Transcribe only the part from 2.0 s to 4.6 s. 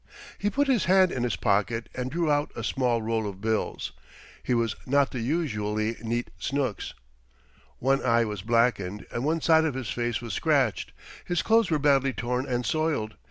drew out a small roll of bills. He